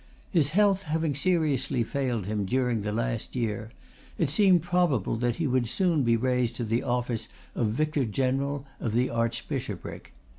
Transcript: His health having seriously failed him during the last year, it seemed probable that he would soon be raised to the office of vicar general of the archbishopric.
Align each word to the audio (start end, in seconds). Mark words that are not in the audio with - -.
His 0.31 0.49
health 0.57 0.81
having 0.81 1.13
seriously 1.13 1.83
failed 1.83 2.25
him 2.25 2.45
during 2.47 2.81
the 2.81 2.91
last 2.91 3.35
year, 3.35 3.69
it 4.17 4.31
seemed 4.31 4.63
probable 4.63 5.15
that 5.17 5.35
he 5.35 5.45
would 5.45 5.67
soon 5.67 6.01
be 6.01 6.17
raised 6.17 6.55
to 6.55 6.63
the 6.63 6.81
office 6.81 7.27
of 7.53 7.67
vicar 7.73 8.05
general 8.05 8.65
of 8.79 8.93
the 8.93 9.11
archbishopric. 9.11 10.11